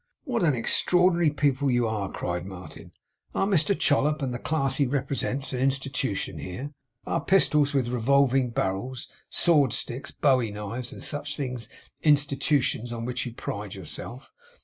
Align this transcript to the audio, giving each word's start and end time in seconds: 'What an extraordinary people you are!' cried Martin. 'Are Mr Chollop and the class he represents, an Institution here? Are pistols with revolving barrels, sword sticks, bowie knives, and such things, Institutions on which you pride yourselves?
'What 0.23 0.41
an 0.41 0.55
extraordinary 0.55 1.29
people 1.29 1.69
you 1.69 1.87
are!' 1.87 2.09
cried 2.11 2.43
Martin. 2.47 2.91
'Are 3.35 3.45
Mr 3.45 3.77
Chollop 3.79 4.23
and 4.23 4.33
the 4.33 4.39
class 4.39 4.77
he 4.77 4.87
represents, 4.87 5.53
an 5.53 5.59
Institution 5.59 6.39
here? 6.39 6.71
Are 7.05 7.21
pistols 7.23 7.75
with 7.75 7.87
revolving 7.87 8.49
barrels, 8.49 9.07
sword 9.29 9.73
sticks, 9.73 10.09
bowie 10.09 10.49
knives, 10.49 10.91
and 10.91 11.03
such 11.03 11.37
things, 11.37 11.69
Institutions 12.01 12.91
on 12.91 13.05
which 13.05 13.27
you 13.27 13.33
pride 13.35 13.75
yourselves? 13.75 14.25